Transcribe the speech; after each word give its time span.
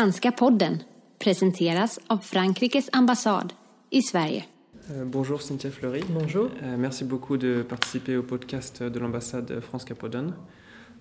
Danska 0.00 0.32
podden 0.32 0.82
presenteras 1.18 2.00
av 2.06 2.18
Frankrikes 2.18 2.88
ambassad 2.92 3.52
i 3.90 4.02
Sverige. 4.02 4.44
Euh, 4.90 5.04
bonjour 5.04 5.42
Cynthia 5.42 5.70
Fleury. 5.70 6.02
Bonjour. 6.08 6.48
Euh, 6.62 6.76
merci 6.78 7.04
beaucoup 7.04 7.36
de 7.36 7.62
participer 7.62 8.16
au 8.16 8.22
podcast 8.22 8.82
de 8.82 8.98
l'ambassade 8.98 9.60
France 9.60 9.84
Capodon. 9.84 10.32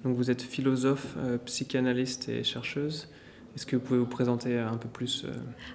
Donc 0.03 0.17
vous 0.17 0.29
êtes 0.29 0.41
philosophe, 0.41 1.15
euh, 1.17 1.37
psychanalyste 1.45 2.27
et 2.27 2.43
chercheuse. 2.43 3.07
Est-ce 3.55 3.65
que 3.65 3.77
vous 3.77 3.81
pouvez 3.81 3.99
vous 3.99 4.05
présenter 4.05 4.57
un 4.57 4.77
peu 4.77 4.89
plus 4.89 5.25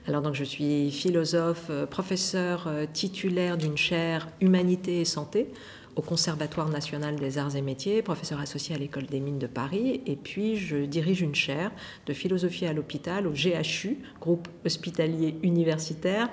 Alors 0.07 0.21
donc 0.21 0.35
je 0.35 0.45
suis 0.45 0.91
philosophe, 0.91 1.71
professeur 1.91 2.69
titulaire 2.93 3.57
d'une 3.57 3.79
chaire 3.79 4.29
Humanité 4.43 5.01
et 5.01 5.07
Santé 5.07 5.49
au 5.97 6.03
Conservatoire 6.03 6.69
national 6.69 7.17
des 7.17 7.39
arts 7.39 7.57
et 7.57 7.63
métiers, 7.63 8.03
professeur 8.03 8.41
associé 8.41 8.75
à 8.75 8.79
l'École 8.79 9.07
des 9.07 9.21
mines 9.21 9.39
de 9.39 9.47
Paris, 9.47 10.01
et 10.07 10.17
puis 10.17 10.57
je 10.57 10.85
dirige 10.85 11.21
une 11.21 11.35
chaire 11.35 11.71
de 12.07 12.13
philosophie 12.13 12.67
à 12.67 12.73
l'hôpital 12.73 13.27
au 13.27 13.33
GHU, 13.33 13.99
groupe 14.21 14.49
hospitalier 14.65 15.37
universitaire 15.43 16.29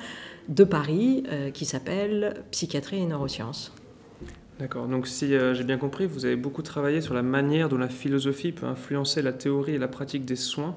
de 0.50 0.64
Paris, 0.64 1.24
euh, 1.32 1.52
qui 1.52 1.66
s'appelle 1.66 2.44
Psychiatrie 2.52 2.98
et 2.98 3.06
neurosciences. 3.06 3.74
D'accord. 4.60 4.88
Donc 4.88 5.08
si 5.08 5.34
euh, 5.34 5.54
j'ai 5.54 5.64
bien 5.64 5.78
compris, 5.78 6.06
vous 6.06 6.26
avez 6.26 6.36
beaucoup 6.36 6.62
travaillé 6.62 7.02
sur 7.02 7.14
la 7.14 7.24
manière 7.24 7.68
dont 7.68 7.78
la 7.78 7.90
philosophie 7.90 8.52
peut 8.52 8.68
influencer 8.68 9.22
la 9.22 9.34
théorie 9.34 9.74
et 9.74 9.80
la 9.80 9.88
pratique 9.88 10.26
des 10.26 10.36
soins 10.36 10.76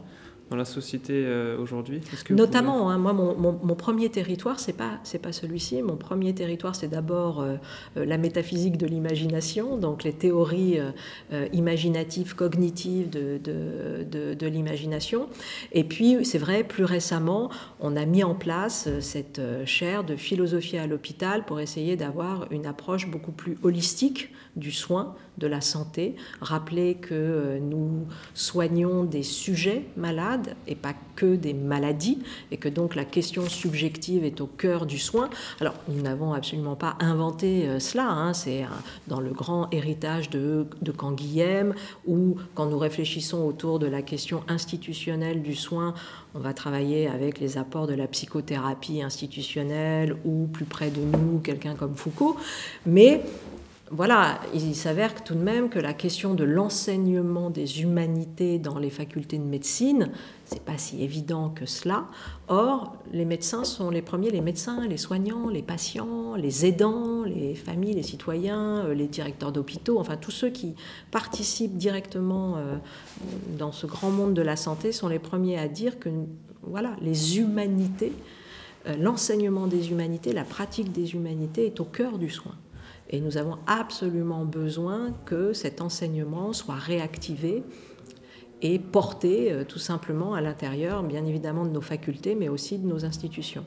dans 0.50 0.56
la 0.56 0.64
société 0.66 1.12
euh, 1.14 1.58
aujourd'hui 1.58 2.00
Notamment, 2.34 2.90
hein, 2.90 2.98
moi, 2.98 3.12
mon, 3.14 3.34
mon- 3.36 3.58
mon 3.62 3.74
premier 3.74 4.10
territoire, 4.10 4.60
c'est 4.60 4.74
pas, 4.74 4.98
c'est 5.02 5.18
pas 5.18 5.32
celui-ci. 5.32 5.80
Mon 5.82 5.96
premier 5.96 6.34
territoire, 6.34 6.76
c'est 6.76 6.88
d'abord 6.88 7.40
euh, 7.40 7.54
euh, 7.96 8.04
la 8.04 8.18
métaphysique 8.18 8.76
de 8.76 8.86
l'imagination, 8.86 9.78
donc 9.78 10.04
les 10.04 10.12
théories 10.12 10.78
euh, 11.32 11.46
imaginatives, 11.54 12.34
cognitives 12.34 13.08
de, 13.08 13.38
de, 13.42 14.04
de- 14.04 14.34
de 14.34 14.46
l'imagination. 14.46 15.28
Et 15.72 15.84
puis, 15.84 16.24
c'est 16.24 16.38
vrai, 16.38 16.62
plus 16.62 16.84
récemment, 16.84 17.50
on 17.80 17.96
a 17.96 18.04
mis 18.04 18.22
en 18.22 18.34
place 18.34 18.88
cette 19.00 19.40
chaire 19.64 20.04
de 20.04 20.14
philosophie 20.16 20.76
à 20.76 20.86
l'hôpital 20.86 21.44
pour 21.46 21.58
essayer 21.60 21.96
d'avoir 21.96 22.46
une 22.52 22.66
approche 22.66 23.08
beaucoup 23.08 23.32
plus 23.32 23.56
holistique 23.62 24.30
du 24.56 24.70
soin, 24.70 25.14
de 25.38 25.46
la 25.48 25.60
santé. 25.60 26.14
Rappeler 26.40 26.94
que 26.94 27.58
nous 27.60 28.06
soignons 28.34 29.04
des 29.04 29.22
sujets 29.24 29.84
malades 29.96 30.33
et 30.66 30.74
pas 30.74 30.94
que 31.16 31.36
des 31.36 31.54
maladies, 31.54 32.18
et 32.50 32.56
que 32.56 32.68
donc 32.68 32.94
la 32.94 33.04
question 33.04 33.48
subjective 33.48 34.24
est 34.24 34.40
au 34.40 34.46
cœur 34.46 34.86
du 34.86 34.98
soin. 34.98 35.30
Alors, 35.60 35.74
nous 35.88 36.02
n'avons 36.02 36.32
absolument 36.32 36.76
pas 36.76 36.96
inventé 37.00 37.68
euh, 37.68 37.78
cela, 37.78 38.08
hein, 38.08 38.32
c'est 38.32 38.64
dans 39.06 39.20
le 39.20 39.30
grand 39.32 39.68
héritage 39.72 40.30
de, 40.30 40.66
de 40.82 40.92
Canguilhem, 40.92 41.74
où 42.06 42.36
quand 42.54 42.66
nous 42.66 42.78
réfléchissons 42.78 43.44
autour 43.44 43.78
de 43.78 43.86
la 43.86 44.02
question 44.02 44.42
institutionnelle 44.48 45.42
du 45.42 45.54
soin, 45.54 45.94
on 46.34 46.40
va 46.40 46.52
travailler 46.52 47.06
avec 47.06 47.38
les 47.38 47.58
apports 47.58 47.86
de 47.86 47.94
la 47.94 48.08
psychothérapie 48.08 49.02
institutionnelle 49.02 50.16
ou 50.24 50.48
plus 50.52 50.64
près 50.64 50.90
de 50.90 51.00
nous, 51.00 51.38
quelqu'un 51.38 51.74
comme 51.74 51.94
Foucault. 51.94 52.36
Mais 52.86 53.20
voilà, 53.96 54.40
il 54.52 54.74
s'avère 54.74 55.22
tout 55.22 55.36
de 55.36 55.40
même 55.40 55.68
que 55.68 55.78
la 55.78 55.94
question 55.94 56.34
de 56.34 56.42
l'enseignement 56.42 57.48
des 57.48 57.82
humanités 57.82 58.58
dans 58.58 58.76
les 58.76 58.90
facultés 58.90 59.38
de 59.38 59.44
médecine, 59.44 60.10
c'est 60.46 60.64
pas 60.64 60.78
si 60.78 61.04
évident 61.04 61.50
que 61.50 61.64
cela. 61.64 62.06
Or, 62.48 62.96
les 63.12 63.24
médecins 63.24 63.62
sont 63.62 63.90
les 63.90 64.02
premiers, 64.02 64.30
les 64.30 64.40
médecins, 64.40 64.84
les 64.88 64.96
soignants, 64.96 65.48
les 65.48 65.62
patients, 65.62 66.34
les 66.34 66.66
aidants, 66.66 67.22
les 67.22 67.54
familles, 67.54 67.94
les 67.94 68.02
citoyens, 68.02 68.84
euh, 68.84 68.94
les 68.94 69.06
directeurs 69.06 69.52
d'hôpitaux, 69.52 70.00
enfin 70.00 70.16
tous 70.16 70.32
ceux 70.32 70.50
qui 70.50 70.74
participent 71.12 71.76
directement 71.76 72.56
euh, 72.56 72.76
dans 73.56 73.70
ce 73.70 73.86
grand 73.86 74.10
monde 74.10 74.34
de 74.34 74.42
la 74.42 74.56
santé 74.56 74.90
sont 74.90 75.06
les 75.06 75.20
premiers 75.20 75.56
à 75.56 75.68
dire 75.68 76.00
que 76.00 76.08
voilà, 76.62 76.96
les 77.00 77.38
humanités, 77.38 78.12
euh, 78.88 78.96
l'enseignement 78.96 79.68
des 79.68 79.92
humanités, 79.92 80.32
la 80.32 80.44
pratique 80.44 80.90
des 80.90 81.14
humanités 81.14 81.66
est 81.66 81.78
au 81.78 81.84
cœur 81.84 82.18
du 82.18 82.28
soin. 82.28 82.56
Et 83.10 83.20
nous 83.20 83.36
avons 83.36 83.58
absolument 83.66 84.44
besoin 84.44 85.12
que 85.26 85.52
cet 85.52 85.80
enseignement 85.80 86.52
soit 86.52 86.74
réactivé 86.74 87.62
et 88.62 88.78
porté 88.78 89.52
euh, 89.52 89.64
tout 89.64 89.78
simplement 89.78 90.34
à 90.34 90.40
l'intérieur, 90.40 91.02
bien 91.02 91.24
évidemment, 91.26 91.66
de 91.66 91.70
nos 91.70 91.82
facultés, 91.82 92.34
mais 92.34 92.48
aussi 92.48 92.78
de 92.78 92.86
nos 92.86 93.04
institutions. 93.04 93.64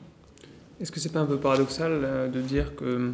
Est-ce 0.80 0.90
que 0.90 1.00
c'est 1.00 1.12
pas 1.12 1.20
un 1.20 1.26
peu 1.26 1.38
paradoxal 1.38 1.92
euh, 1.92 2.28
de 2.28 2.40
dire 2.40 2.74
que 2.74 3.12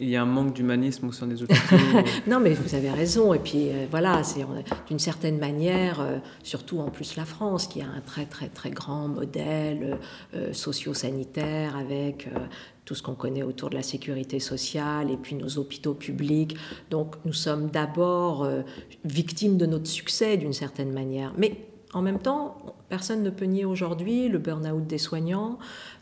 il 0.00 0.08
y 0.08 0.16
a 0.16 0.22
un 0.22 0.26
manque 0.26 0.54
d'humanisme 0.54 1.08
au 1.08 1.12
sein 1.12 1.26
des 1.26 1.42
hôpitaux 1.42 1.60
euh, 1.94 2.02
Non, 2.26 2.40
mais 2.40 2.54
vous 2.54 2.74
avez 2.74 2.90
raison. 2.90 3.34
Et 3.34 3.38
puis 3.38 3.68
euh, 3.68 3.86
voilà, 3.90 4.22
c'est 4.24 4.42
on- 4.44 4.64
d'une 4.88 4.98
certaine 4.98 5.38
manière, 5.38 6.00
euh, 6.00 6.18
surtout 6.42 6.78
en 6.80 6.88
plus 6.90 7.16
la 7.16 7.24
France, 7.26 7.66
qui 7.66 7.82
a 7.82 7.86
un 7.86 8.00
très 8.00 8.24
très 8.24 8.48
très 8.48 8.70
grand 8.70 9.08
modèle 9.08 9.98
euh, 10.34 10.52
socio-sanitaire 10.52 11.76
avec 11.76 12.26
euh, 12.28 12.38
tout 12.84 12.94
ce 12.94 13.02
qu'on 13.02 13.14
connaît 13.14 13.42
autour 13.42 13.70
de 13.70 13.76
la 13.76 13.82
sécurité 13.82 14.40
sociale 14.40 15.10
et 15.10 15.16
puis 15.16 15.36
nos 15.36 15.58
hôpitaux 15.58 15.94
publics. 15.94 16.56
Donc 16.90 17.14
nous 17.24 17.32
sommes 17.34 17.68
d'abord 17.68 18.44
euh, 18.44 18.62
victimes 19.04 19.56
de 19.58 19.66
notre 19.66 19.86
succès 19.86 20.36
d'une 20.36 20.52
certaine 20.54 20.92
manière. 20.92 21.32
Mais 21.36 21.54
en 21.92 22.02
même 22.02 22.20
temps, 22.20 22.56
personne 22.88 23.22
ne 23.22 23.30
peut 23.30 23.46
nier 23.46 23.64
aujourd'hui 23.64 24.28
le 24.28 24.38
burn-out 24.38 24.86
des 24.86 24.98
soignants, 24.98 25.58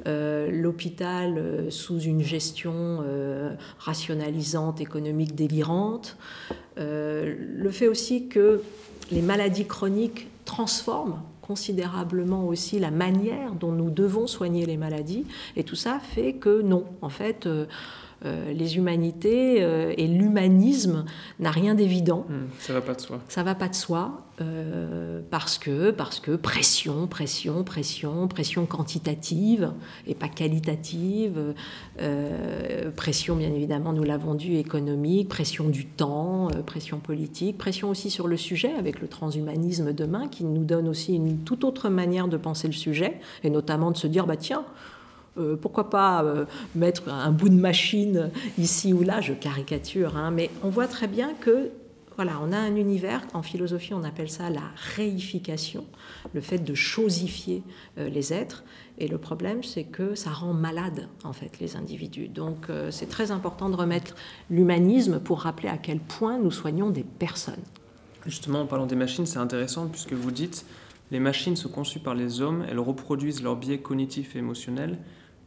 euh, 0.06 0.50
l'hôpital 0.50 1.38
euh, 1.38 1.70
sous 1.70 2.00
une 2.00 2.22
gestion 2.22 2.74
euh, 2.74 3.54
rationalisante, 3.78 4.80
économique 4.80 5.34
délirante, 5.34 6.16
le 6.80 7.70
fait 7.70 7.88
aussi 7.88 8.28
que 8.28 8.62
les 9.10 9.22
maladies 9.22 9.66
chroniques 9.66 10.28
transforment 10.44 11.20
considérablement 11.42 12.46
aussi 12.46 12.78
la 12.78 12.92
manière 12.92 13.54
dont 13.54 13.72
nous 13.72 13.90
devons 13.90 14.28
soigner 14.28 14.64
les 14.64 14.76
maladies, 14.76 15.26
et 15.56 15.64
tout 15.64 15.74
ça 15.74 15.98
fait 15.98 16.34
que 16.34 16.62
non, 16.62 16.84
en 17.02 17.08
fait, 17.08 17.48
euh, 18.24 18.52
les 18.52 18.76
humanités 18.76 19.62
euh, 19.62 19.94
et 19.96 20.08
l'humanisme 20.08 21.04
n'a 21.38 21.52
rien 21.52 21.76
d'évident. 21.76 22.26
hmm, 22.28 22.48
ça 22.58 22.72
va 22.72 22.80
pas 22.80 22.94
de 22.94 23.00
soi 23.00 23.20
Ça 23.28 23.42
va 23.44 23.54
pas 23.54 23.68
de 23.68 23.76
soi 23.76 24.24
euh, 24.40 25.20
parce 25.30 25.56
que 25.56 25.92
parce 25.92 26.18
que 26.18 26.34
pression, 26.34 27.06
pression, 27.06 27.62
pression, 27.62 28.26
pression 28.26 28.66
quantitative 28.66 29.72
et 30.08 30.16
pas 30.16 30.26
qualitative, 30.26 31.54
pression 32.96 33.36
bien 33.36 33.52
évidemment 33.52 33.92
nous 33.92 34.04
l'avons 34.04 34.34
dit 34.34 34.56
économique, 34.56 35.28
pression 35.28 35.68
du 35.68 35.86
temps, 35.86 36.48
pression 36.66 36.98
politique, 36.98 37.56
pression 37.56 37.88
aussi 37.88 38.10
sur 38.10 38.26
le 38.26 38.36
sujet 38.36 38.72
avec 38.74 39.00
le 39.00 39.06
transhumanisme 39.06 39.92
demain 39.92 40.26
qui 40.26 40.42
nous 40.42 40.64
donne 40.64 40.88
aussi 40.88 41.14
une 41.14 41.38
toute 41.38 41.62
autre 41.62 41.88
manière 41.88 42.26
de 42.26 42.36
penser 42.36 42.66
le 42.66 42.72
sujet 42.72 43.20
et 43.44 43.50
notamment 43.50 43.92
de 43.92 43.96
se 43.96 44.08
dire 44.08 44.26
bah 44.26 44.36
tiens 44.36 44.64
euh, 45.38 45.56
pourquoi 45.56 45.90
pas 45.90 46.22
euh, 46.22 46.44
mettre 46.74 47.08
un 47.08 47.30
bout 47.30 47.48
de 47.48 47.54
machine 47.54 48.30
ici 48.58 48.92
ou 48.92 49.02
là, 49.02 49.20
je 49.20 49.32
caricature, 49.32 50.16
hein, 50.16 50.30
mais 50.30 50.50
on 50.62 50.68
voit 50.68 50.88
très 50.88 51.06
bien 51.06 51.34
que 51.34 51.70
voilà, 52.16 52.32
on 52.42 52.50
a 52.50 52.58
un 52.58 52.74
univers, 52.74 53.22
en 53.32 53.42
philosophie 53.42 53.94
on 53.94 54.02
appelle 54.02 54.28
ça 54.28 54.50
la 54.50 54.62
réification, 54.96 55.84
le 56.34 56.40
fait 56.40 56.58
de 56.58 56.74
chosifier 56.74 57.62
euh, 57.96 58.08
les 58.08 58.32
êtres, 58.32 58.64
et 58.98 59.06
le 59.06 59.18
problème 59.18 59.62
c'est 59.62 59.84
que 59.84 60.16
ça 60.16 60.30
rend 60.30 60.52
malade 60.52 61.06
en 61.22 61.32
fait 61.32 61.60
les 61.60 61.76
individus. 61.76 62.26
Donc 62.26 62.66
c'est 62.90 63.08
très 63.08 63.30
important 63.30 63.68
de 63.68 63.76
remettre 63.76 64.16
l'humanisme 64.50 65.20
pour 65.20 65.42
rappeler 65.42 65.68
à 65.68 65.76
quel 65.76 66.00
point 66.00 66.38
nous 66.38 66.50
soignons 66.50 66.90
des 66.90 67.04
personnes. 67.04 67.62
Justement, 68.26 68.62
en 68.62 68.66
parlant 68.66 68.86
des 68.86 68.96
machines, 68.96 69.24
c'est 69.24 69.38
intéressant 69.38 69.86
puisque 69.86 70.14
vous 70.14 70.32
dites 70.32 70.66
les 71.10 71.20
machines 71.20 71.56
sont 71.56 71.70
conçues 71.70 72.00
par 72.00 72.14
les 72.14 72.42
hommes, 72.42 72.64
elles 72.68 72.78
reproduisent 72.78 73.42
leurs 73.42 73.56
biais 73.56 73.78
cognitifs 73.78 74.36
et 74.36 74.40
émotionnels. 74.40 74.98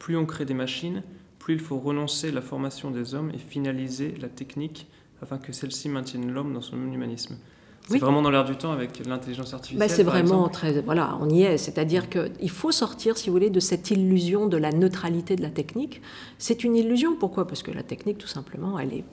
Plus 0.02 0.18
on 0.18 0.26
crée 0.26 0.46
des 0.46 0.56
machines, 0.56 1.04
plus 1.38 1.54
il 1.54 1.60
faut 1.60 1.78
renoncer 1.78 2.30
à 2.30 2.32
la 2.32 2.42
formation 2.42 2.90
des 2.90 3.14
hommes 3.14 3.30
et 3.36 3.38
finaliser 3.38 4.16
la 4.20 4.30
technique 4.30 4.88
afin 5.22 5.38
que 5.38 5.54
celle-ci 5.54 5.90
maintienne 5.90 6.32
l'homme 6.32 6.54
dans 6.56 6.62
son 6.62 6.76
humanisme. 6.92 7.38
C'est 7.86 7.94
Oui. 7.94 8.00
vraiment 8.00 8.24
dans 8.24 8.32
l'air 8.32 8.44
du 8.44 8.56
temps 8.56 8.72
avec 8.72 9.06
l'intelligence 9.06 9.54
artificielle. 9.54 9.88
Bah, 9.88 9.94
c'est 9.94 10.02
vraiment 10.02 10.48
exemple. 10.48 10.54
très. 10.54 10.82
Voilà, 10.82 11.20
on 11.22 11.30
y 11.30 11.44
est. 11.44 11.60
C'est-à-dire 11.60 12.10
qu'il 12.10 12.50
faut 12.50 12.72
sortir, 12.72 13.16
si 13.16 13.30
vous 13.30 13.36
voulez, 13.36 13.52
de 13.52 13.60
cette 13.60 13.92
illusion 13.92 14.48
de 14.48 14.58
la 14.58 14.72
neutralité 14.72 15.36
de 15.36 15.44
la 15.44 15.52
technique. 15.52 16.02
C'est 16.40 16.64
une 16.64 16.76
illusion. 16.76 17.16
Pourquoi? 17.16 17.46
Parce 17.46 17.62
que 17.62 17.70
la 17.70 17.84
technique, 17.84 18.18
tout 18.18 18.28
simplement, 18.28 18.80
elle 18.80 18.94
est 18.94 19.04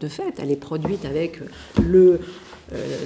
de 0.00 0.08
fait, 0.08 0.38
elle 0.38 0.50
est 0.50 0.60
produite 0.60 1.06
avec 1.06 1.40
le, 1.82 2.20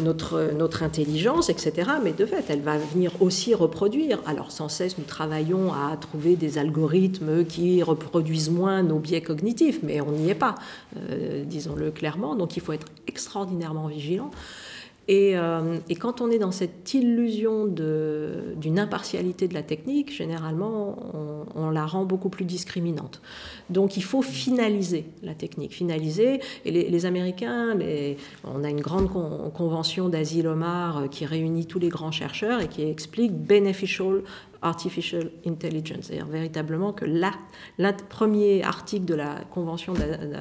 notre, 0.03 0.53
notre 0.57 0.83
intelligence, 0.83 1.49
etc. 1.49 1.91
Mais 2.03 2.13
de 2.13 2.27
fait, 2.27 2.45
elle 2.49 2.61
va 2.61 2.79
venir 2.79 3.13
aussi 3.21 3.55
reproduire. 3.55 4.21
Alors, 4.27 4.51
sans 4.51 4.69
cesse, 4.69 4.99
nous 4.99 5.05
travaillons 5.05 5.73
à 5.73 5.97
trouver 5.97 6.37
des 6.37 6.59
algorithmes 6.59 7.45
qui 7.45 7.83
reproduisent 7.83 8.51
moins 8.51 8.83
nos 8.83 8.99
biais 8.99 9.21
cognitifs, 9.21 9.81
mais 9.83 10.01
on 10.01 10.13
n'y 10.13 10.31
est 10.31 10.35
pas, 10.35 10.55
euh, 10.97 11.45
disons-le 11.45 11.91
clairement. 11.91 12.35
Donc, 12.35 12.57
il 12.57 12.61
faut 12.61 12.73
être 12.73 12.87
extraordinairement 13.07 13.87
vigilant. 13.87 14.31
Et, 15.09 15.35
et, 15.89 15.97
quand 15.97 16.21
on 16.21 16.31
est 16.31 16.39
dans 16.39 16.53
cette 16.53 16.93
illusion 16.93 17.67
d'une 17.67 18.79
impartialité 18.79 19.49
de 19.49 19.55
la 19.55 19.63
technique, 19.63 20.15
généralement, 20.15 20.97
on, 21.55 21.71
la 21.71 21.87
rend 21.87 22.05
beaucoup 22.05 22.29
plus 22.29 22.45
discriminante. 22.45 23.23
Donc 23.71 23.97
il 23.97 24.05
faut 24.05 24.23
finaliser 24.23 25.07
la 25.23 25.35
technique, 25.35 25.73
finaliser. 25.73 26.41
Et 26.65 26.71
les, 26.71 27.07
Américains, 27.07 27.77
on 28.45 28.65
a 28.65 28.69
une 28.69 28.81
grande 28.81 29.09
convention 29.55 30.09
d'Asile 30.09 30.47
Omar 30.47 31.09
qui 31.11 31.25
réunit 31.25 31.67
tous 31.67 31.79
les 31.79 31.89
grands 31.89 32.13
chercheurs 32.13 32.61
et 32.61 32.69
qui 32.69 32.83
explique 32.83 33.33
beneficial 33.33 34.23
artificial 34.63 35.31
intelligence, 35.47 36.07
c'est-à-dire 36.07 36.27
véritablement 36.27 36.93
que 36.93 37.05
là, 37.05 37.33
le 37.79 37.91
premier 38.09 38.63
article 38.65 39.05
de 39.05 39.15
la 39.15 39.37
Convention 39.51 39.95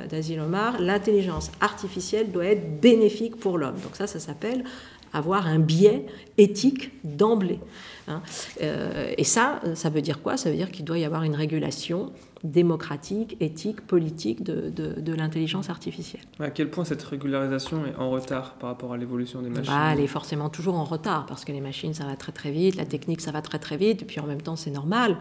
d'Asile 0.09 0.39
Omar, 0.39 0.81
l'intelligence 0.81 1.51
artificielle 1.61 2.31
doit 2.31 2.45
être 2.45 2.81
bénéfique 2.81 3.37
pour 3.39 3.57
l'homme. 3.57 3.75
Donc 3.83 3.95
ça, 3.95 4.07
ça 4.07 4.19
s'appelle 4.19 4.63
avoir 5.13 5.47
un 5.47 5.59
biais 5.59 6.05
éthique 6.37 6.91
d'emblée. 7.03 7.59
Hein. 8.07 8.21
Euh, 8.61 9.13
et 9.17 9.23
ça, 9.23 9.59
ça 9.73 9.89
veut 9.89 10.01
dire 10.01 10.21
quoi? 10.21 10.37
Ça 10.37 10.49
veut 10.49 10.55
dire 10.55 10.71
qu'il 10.71 10.85
doit 10.85 10.97
y 10.97 11.05
avoir 11.05 11.23
une 11.23 11.35
régulation 11.35 12.11
démocratique, 12.43 13.35
éthique, 13.39 13.81
politique 13.81 14.43
de, 14.43 14.69
de, 14.69 15.13
l'intelligence 15.13 15.69
artificielle. 15.69 16.21
À 16.39 16.51
quel 16.51 16.69
point 16.69 16.85
cette 16.85 17.01
régularisation 17.01 17.85
est 17.85 17.95
en 17.95 18.11
retard 18.11 18.53
par 18.55 18.69
rapport 18.69 18.93
à 18.93 18.97
l'évolution 18.97 19.41
des 19.41 19.49
machines? 19.49 19.73
Bah, 19.73 19.93
Elle 19.93 20.01
est 20.01 20.07
forcément 20.07 20.49
toujours 20.49 20.75
en 20.75 20.83
retard, 20.83 21.25
parce 21.25 21.45
que 21.45 21.51
les 21.51 21.61
machines, 21.61 21.93
ça 21.93 22.05
va 22.05 22.15
très 22.15 22.31
très 22.31 22.51
vite, 22.51 22.75
la 22.75 22.85
technique, 22.85 23.21
ça 23.21 23.31
va 23.31 23.41
très 23.41 23.59
très 23.59 23.77
vite, 23.77 24.03
et 24.03 24.05
puis 24.05 24.19
en 24.19 24.27
même 24.27 24.41
temps, 24.41 24.55
c'est 24.55 24.71
normal. 24.71 25.17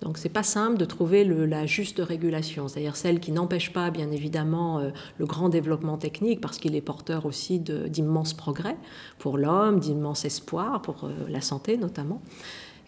Donc 0.00 0.16
c'est 0.16 0.28
pas 0.28 0.42
simple 0.42 0.78
de 0.78 0.84
trouver 0.84 1.24
la 1.24 1.66
juste 1.66 1.98
régulation, 1.98 2.68
c'est-à-dire 2.68 2.96
celle 2.96 3.18
qui 3.18 3.32
n'empêche 3.32 3.72
pas 3.72 3.90
bien 3.90 4.10
évidemment 4.10 4.78
euh, 4.78 4.90
le 5.18 5.26
grand 5.26 5.48
développement 5.48 5.98
technique 5.98 6.40
parce 6.40 6.58
qu'il 6.58 6.76
est 6.76 6.80
porteur 6.80 7.26
aussi 7.26 7.58
d'immenses 7.58 8.34
progrès 8.34 8.76
pour 9.18 9.38
l'homme, 9.38 9.80
d'immenses 9.80 10.24
espoirs 10.24 10.82
pour 10.82 11.04
euh, 11.04 11.10
la 11.28 11.40
santé 11.40 11.76
notamment. 11.76 12.22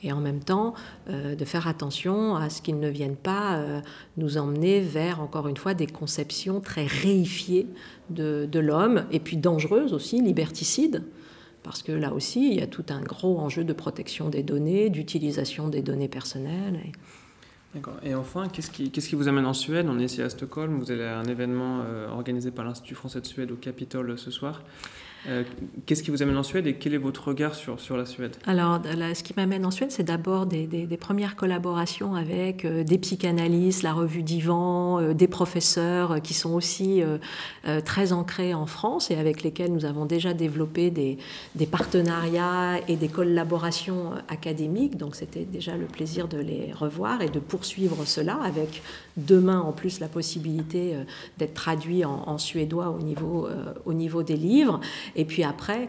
Et 0.03 0.13
en 0.13 0.21
même 0.21 0.41
temps, 0.41 0.73
euh, 1.11 1.35
de 1.35 1.45
faire 1.45 1.67
attention 1.69 2.37
à 2.37 2.49
ce 2.49 2.63
qu'ils 2.63 2.79
ne 2.79 2.89
viennent 2.89 3.17
pas 3.17 3.63
nous 4.17 4.39
emmener 4.39 4.81
vers, 4.81 5.21
encore 5.21 5.47
une 5.47 5.59
fois, 5.59 5.75
des 5.75 5.87
conceptions 5.87 6.61
très 6.61 6.87
réifiées 6.87 7.67
de, 8.09 8.49
de 8.51 8.61
l'homme, 8.61 9.05
et 9.11 9.21
puis 9.21 9.37
dangereuses 9.37 9.93
aussi, 9.93 10.23
liberticides, 10.23 11.05
parce 11.63 11.83
que 11.83 11.93
là 11.93 12.13
aussi, 12.13 12.49
il 12.51 12.59
y 12.59 12.63
a 12.63 12.67
tout 12.67 12.85
un 12.89 13.01
gros 13.01 13.39
enjeu 13.39 13.65
de 13.65 13.73
protection 13.73 14.29
des 14.29 14.43
données, 14.43 14.91
d'utilisation 14.91 15.69
des 15.69 15.83
données 15.83 16.09
personnelles. 16.09 16.81
D'accord. 17.75 17.97
Et 18.03 18.15
enfin, 18.15 18.49
qu'est-ce 18.49 18.71
qui, 18.71 18.91
qu'est-ce 18.91 19.09
qui 19.09 19.15
vous 19.15 19.29
amène 19.29 19.47
en 19.47 19.55
Suède? 19.55 19.87
On 19.89 19.99
est 20.01 20.05
ici 20.05 20.23
à 20.23 20.29
Stockholm, 20.29 20.79
vous 20.79 20.91
avez 20.91 21.07
un 21.07 21.25
événement 21.25 21.83
euh, 21.85 22.09
organisé 22.09 22.51
par 22.51 22.65
l'Institut 22.65 22.97
français 22.97 23.21
de 23.21 23.27
Suède 23.27 23.53
au 23.53 23.57
Capitole 23.57 24.19
ce 24.19 24.31
soir. 24.31 24.63
Euh, 25.29 25.45
qu'est-ce 25.85 26.03
qui 26.03 26.11
vous 26.11 26.23
amène 26.23 26.37
en 26.37 26.43
Suède 26.43 26.67
et 26.67 26.75
quel 26.75 26.95
est 26.95 26.99
votre 26.99 27.29
regard 27.29 27.55
sur, 27.55 27.79
sur 27.79 27.97
la 27.97 28.07
Suède? 28.07 28.37
Alors, 28.47 28.81
ce 29.15 29.23
qui 29.23 29.35
m'amène 29.37 29.67
en 29.67 29.71
Suède, 29.71 29.91
c'est 29.91 30.03
d'abord 30.03 30.47
des, 30.47 30.67
des, 30.67 30.97
premières 30.97 31.37
collaborations 31.37 32.15
avec 32.15 32.65
euh, 32.65 32.85
des 32.85 32.99
psychanalystes, 32.99 33.83
la 33.83 33.93
revue 33.93 34.23
Divan, 34.23 35.01
euh, 35.01 35.15
des 35.15 35.29
professeurs 35.29 36.23
qui 36.23 36.35
sont 36.35 36.55
aussi 36.55 37.03
très 37.85 38.13
ancrés 38.13 38.55
en 38.55 38.67
France 38.67 39.11
et 39.11 39.17
avec 39.17 39.43
lesquels 39.43 39.73
nous 39.73 39.85
avons 39.85 40.07
déjà 40.07 40.35
développé 40.35 40.91
des, 40.91 41.19
des 41.55 41.67
partenariats 41.67 42.79
et 42.89 42.97
des 42.97 43.09
collaborations 43.09 44.13
académiques. 44.29 44.97
Donc, 44.97 45.17
c'était 45.17 45.45
déjà 45.45 45.77
le 45.77 45.87
plaisir 45.87 46.29
de 46.29 46.39
les 46.39 46.73
revoir 46.73 47.23
et 47.23 47.29
de 47.29 47.39
poursuivre 47.39 48.05
cela 48.07 48.39
avec 48.43 48.83
demain 49.17 49.61
en 49.61 49.73
plus 49.73 50.01
la 50.01 50.09
possibilité 50.09 50.95
d'être 51.39 51.55
traduit 51.55 52.05
en, 52.05 52.23
en, 52.27 52.39
suédois 52.39 52.91
au 52.91 53.03
niveau, 53.03 53.49
au 53.85 53.93
niveau 53.93 54.23
des 54.23 54.37
livres. 54.37 54.81
Et 55.17 55.25
puis 55.25 55.45
après, 55.45 55.89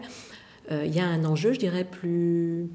euh, 0.70 0.84
il 0.86 0.94
y 0.94 1.00
a 1.00 1.06
un 1.06 1.24
enjeu, 1.24 1.52
je 1.52 1.58
dirais, 1.58 1.84
plus, 1.84 2.70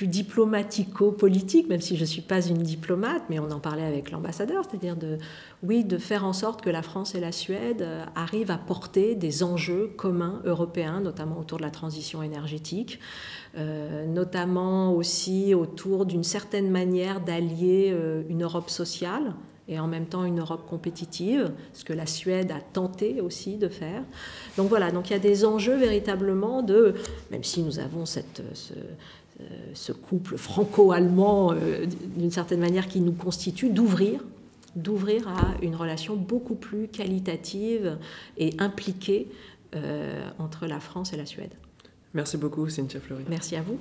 diplomatico-politique, 0.00 1.68
même 1.68 1.80
si 1.80 1.94
je 1.94 2.00
ne 2.00 2.06
suis 2.06 2.20
pas 2.20 2.44
une 2.44 2.64
diplomate, 2.64 3.22
mais 3.30 3.38
on 3.38 3.50
en 3.52 3.60
parlait 3.60 3.84
avec 3.84 4.10
l'ambassadeur, 4.10 4.64
c'est-à-dire 4.68 4.96
de, 4.96 5.18
oui, 5.62 5.84
de 5.84 5.98
faire 5.98 6.24
en 6.24 6.32
sorte 6.32 6.62
que 6.62 6.68
la 6.68 6.82
France 6.82 7.14
et 7.14 7.20
la 7.20 7.30
Suède 7.30 7.80
euh, 7.80 8.04
arrivent 8.16 8.50
à 8.50 8.58
porter 8.58 9.14
des 9.14 9.44
enjeux 9.44 9.92
communs 9.96 10.42
européens, 10.44 11.00
notamment 11.00 11.38
autour 11.38 11.58
de 11.58 11.62
la 11.62 11.70
transition 11.70 12.24
énergétique, 12.24 12.98
euh, 13.56 14.04
notamment 14.06 14.92
aussi 14.92 15.54
autour 15.54 16.06
d'une 16.06 16.24
certaine 16.24 16.70
manière 16.70 17.20
d'allier 17.20 17.96
une 18.28 18.42
Europe 18.42 18.70
sociale 18.70 19.32
et 19.68 19.78
en 19.78 19.86
même 19.86 20.06
temps 20.06 20.24
une 20.24 20.40
Europe 20.40 20.66
compétitive, 20.68 21.50
ce 21.72 21.84
que 21.84 21.92
la 21.92 22.06
Suède 22.06 22.50
a 22.50 22.60
tenté 22.60 23.20
aussi 23.20 23.56
de 23.56 23.68
faire. 23.68 24.02
Donc 24.56 24.68
voilà, 24.68 24.90
donc 24.90 25.10
il 25.10 25.12
y 25.12 25.16
a 25.16 25.20
des 25.20 25.44
enjeux 25.44 25.76
véritablement 25.76 26.62
de, 26.62 26.94
même 27.30 27.44
si 27.44 27.62
nous 27.62 27.78
avons 27.78 28.04
cette, 28.06 28.42
ce, 28.52 28.74
ce 29.72 29.92
couple 29.92 30.36
franco-allemand 30.36 31.52
euh, 31.52 31.86
d'une 32.16 32.30
certaine 32.30 32.60
manière 32.60 32.88
qui 32.88 33.00
nous 33.00 33.12
constitue, 33.12 33.70
d'ouvrir 33.70 34.20
d'ouvrir 34.76 35.28
à 35.28 35.54
une 35.62 35.76
relation 35.76 36.16
beaucoup 36.16 36.56
plus 36.56 36.88
qualitative 36.88 37.96
et 38.38 38.54
impliquée 38.58 39.28
euh, 39.76 40.28
entre 40.38 40.66
la 40.66 40.80
France 40.80 41.12
et 41.12 41.16
la 41.16 41.26
Suède. 41.26 41.52
Merci 42.12 42.36
beaucoup, 42.36 42.68
Cynthia 42.68 43.00
Fleury. 43.00 43.24
Merci 43.28 43.56
à 43.56 43.62
vous. 43.62 43.78